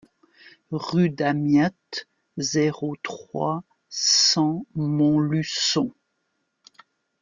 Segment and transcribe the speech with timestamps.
[0.73, 5.93] Rue Damiette, zéro trois, cent Montluçon